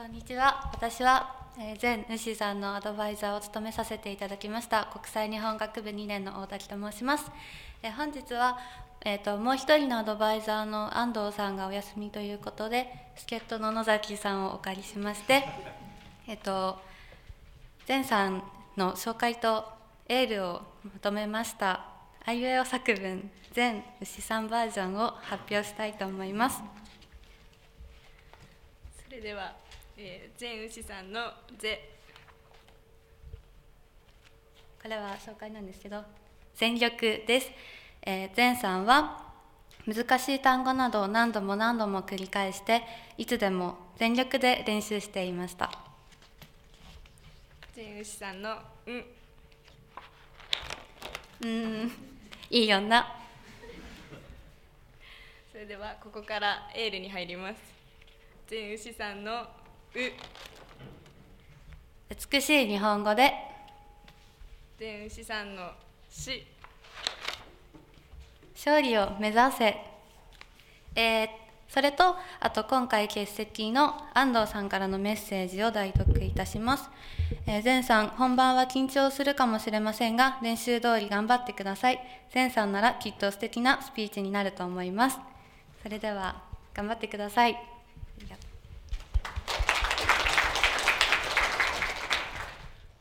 [0.00, 0.70] こんにちは。
[0.72, 7.30] 私は、えー、前主さんのアドバイザーを務めさせていただきました国際日本学部2年の大滝と申します。
[7.82, 8.58] え、本日は、
[9.04, 15.44] えーと、もう一人のアドバイザーの安藤さんがお休みということで助っ人の野崎さんをお借りしまして、
[16.26, 16.78] えーと、
[17.86, 18.42] 前さん
[18.78, 19.66] の紹介と
[20.08, 21.84] エールをまとめました
[22.24, 26.62] あいうえお作文全牛さんバージョンを発表したいと思います
[29.06, 29.52] それでは、
[30.02, 31.90] えー、全牛さんの「ぜ」
[34.82, 36.02] これは紹介なんですけど
[36.54, 37.50] 全力です、
[38.00, 39.30] えー、前さんは
[39.86, 42.82] 難しい単語などを何度も何度も繰り返して
[43.18, 45.70] いつでも全力で練習していました。
[47.74, 49.04] 全牛さんの「うん」
[51.42, 51.92] うん。
[52.48, 53.06] いい女
[55.52, 57.60] それではここからエールに入ります。
[58.46, 59.46] 全牛さんの
[59.94, 59.98] 「う」
[62.32, 63.32] 美しい日本語で。
[64.78, 65.70] 全牛さんの
[66.10, 66.46] 「し」
[68.54, 69.76] 勝利を目指せ。
[70.94, 71.28] えー、
[71.68, 76.90] それとあと今回欠席の安藤さんからのメッセージを代読いたします、
[77.46, 82.00] えー、前さん本番は緊張するかもしれませんが練習通り頑張ってください。
[82.34, 85.18] 前さんならきっと素敵なスピーチになると思います。
[85.82, 86.42] それでは
[86.74, 87.79] 頑張ってください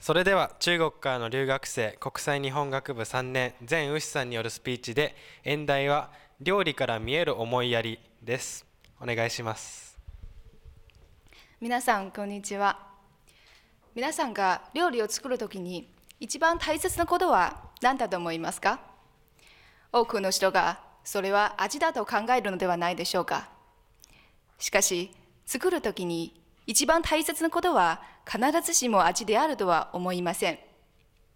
[0.10, 6.10] それでは中国からの留学生国際日本学部3年前牛さんによるスピーチで演題は
[6.42, 8.66] 料理から見える思いやりです。
[9.00, 10.00] お願いします。
[11.62, 12.80] 皆さんこんにちは。
[13.94, 18.80] 皆さんが料理を作るときに一番大切なことは何だと思いますか？
[19.92, 23.48] 多くの人がそれは味だと考えるのではないでしょうか。
[24.58, 25.12] しかし
[25.46, 26.39] 作るときに
[26.70, 30.60] 一番大切なことは必ずしも味であるとは思いません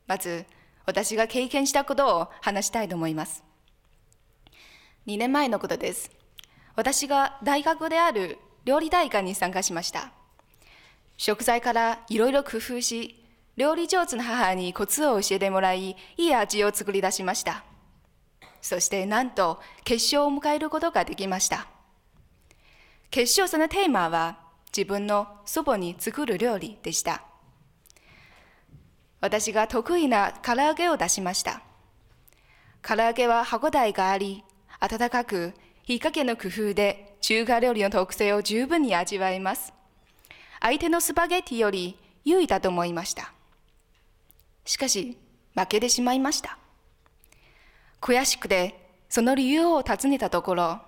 [0.08, 0.46] まず
[0.86, 3.44] 私が経験したことを話したいと思います
[5.08, 6.12] 2年前のことです
[6.76, 10.12] 私が大学である料理大会に参加しました。
[11.18, 13.24] 食材からいろいろ工夫し、
[13.56, 17.64] 料理上手な母にコツを教えてもらい、いい味を作り出しました。
[18.62, 21.68] そしてなんと決勝を迎えることができました。
[23.12, 24.40] 決勝戦のテーマは
[24.76, 27.24] 自分の祖母に作る料理でした。
[29.22, 31.62] 私が得意な唐揚げを出しました。
[32.82, 34.44] 唐揚げは歯ごたえがあり、
[34.80, 39.72] 温かく火加減の工夫で中華料理の特性を十分に味わえます。
[40.60, 43.32] 相手のスパゲッティより優位だと思いました。
[44.66, 45.18] しかし、
[45.56, 46.58] 負けてしまいました。
[48.02, 48.76] 悔しくて、
[49.08, 50.82] その理由を尋ねたところ、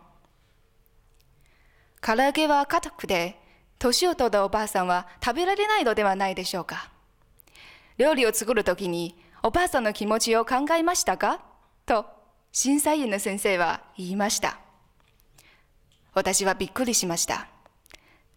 [2.01, 3.39] 唐揚げは硬くて、
[3.77, 6.89] 年を取ったおばあさんは食べられないのではないでしょうか。
[7.97, 11.41] 料理を作るときに、おばあさんの気持ちを考えましたか？
[11.85, 12.05] と、
[12.51, 14.59] 審査員の先生は言いました。
[16.13, 17.47] 私はびっくりしました。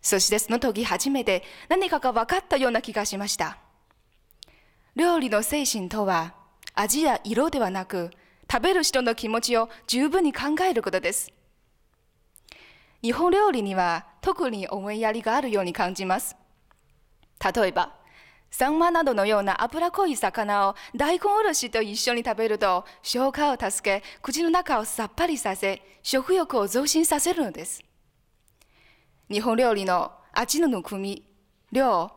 [0.02, 3.58] そしてその時初めて何かが分かったような気がしました。
[4.96, 6.34] 料理の精神とは
[6.74, 8.10] 味や色ではなく
[8.50, 11.32] 食べる人の気持ちを十分に考えることです。
[13.02, 16.36] 日本料理には特に思いやりがあるように感じます。
[17.54, 17.98] 例えば、
[18.50, 27.82] サンマなどのような脂濃い魚を大根おろしと一緒に食べると消化を助け口の中をさっぱりさせ食欲を増進させるのです
[29.30, 31.24] 日本料理の味のぬくみ
[31.72, 32.10] 量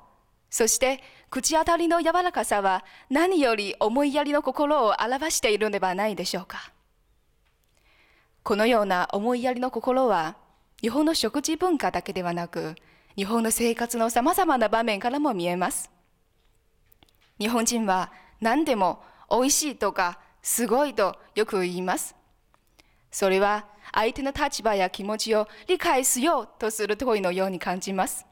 [0.49, 6.71] そして口当たりの柔らかさは何より思いやりの心を表しているのではないでしょうか
[8.43, 10.35] このような思いやりの心は
[10.81, 12.75] 日本の食事文化だけではなく
[13.15, 15.91] 日本の生活のさまざまな場面からも見えます
[17.39, 19.01] 日本人は何でも
[19.31, 22.15] 美味しいとかすごいとよく言います。
[23.11, 28.25] それは相手の立場や気持ちを理解しようとする問いのように感じます。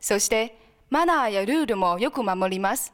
[0.00, 2.92] そしてマナーやルールもよく守ります。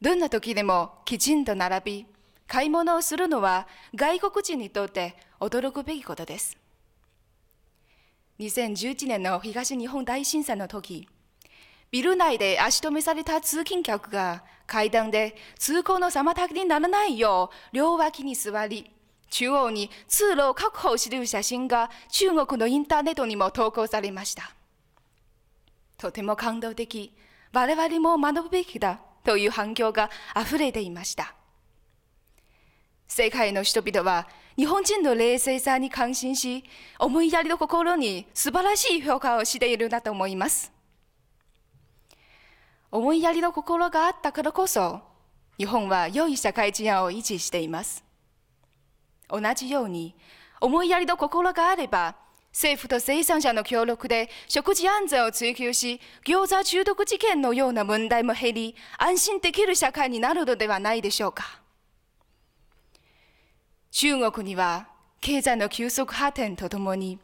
[0.00, 2.06] どんな時でもきちんと並び、
[2.46, 6.61] 買い物をするのは外国人にとって驚くべきことです。
[8.42, 11.08] 2011年の東日本大震災の時、
[11.92, 18.90] ビル内で足止めされた通勤客が階段で通行の妨げにならないよう両脇に座り、
[19.30, 24.52] 中央に通路を確保する写真が中国のインターネットにも投稿されました。
[25.96, 27.14] とても感動的、
[27.52, 31.36] 我々も学ぶべきだという反響が溢れていました。
[33.14, 34.26] 世界の人々は
[34.56, 36.64] 日本人の冷静さに感心し、
[36.98, 40.72] 思いやりの心に素晴らしい評価をしているんだと思います。
[42.90, 45.02] 思いやりの心があったからこそ、
[45.58, 48.02] 日本は良い社会治安を維持しています。
[49.28, 50.16] 同じように、
[50.62, 52.16] 思いやりの心があれば、
[52.50, 61.61] 政府と生産者の協力で食事安全を追求し、餃子中毒事件のような問題も減り、安心できる社会になるのではないでしょうか。
[63.92, 64.88] 中国には
[65.20, 67.18] 経済の急速発展とともに、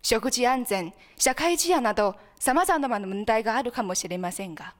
[0.00, 4.74] 食事安全、社会治安など様々な問題があるかもしれませんが、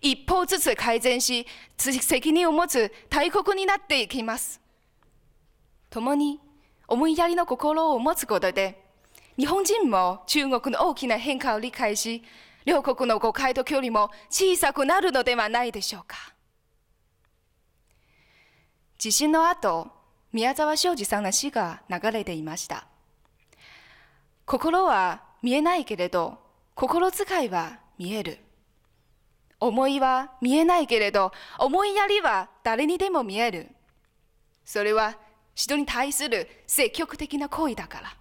[0.00, 1.46] 一歩ずつ改善し、
[1.76, 4.58] 責任を持つ大国になっていきます。
[5.90, 6.40] 共に
[6.88, 8.82] 思いやりの心を持つことで、
[9.36, 12.22] 日本人も中国の大きな変化を理解し、
[12.64, 16.16] 両国の誤解と距離も小さくなるのではないでしょうか。
[18.96, 19.93] 地震の後、
[20.34, 22.88] 宮沢昌司さんの詩が流れていました。
[24.44, 26.38] 心は見えないけれど、
[26.74, 28.38] 心遣いは見える。
[29.60, 33.68] 思いは見えないけれど、思いやりは誰にでも見える。
[34.64, 35.16] それは
[35.54, 38.16] 人に対する積極的な行為だから。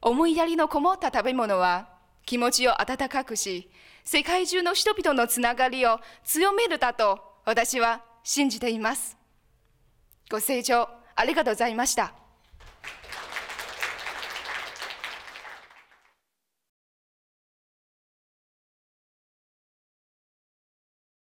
[0.00, 1.88] 思いやりのこもった食べ物は
[2.26, 3.70] 気持ちを温かくし、
[4.04, 9.21] 世界中の人々のつながりを強めるだと私は信じています。
[10.32, 12.21] ご清聴ありがとうございました。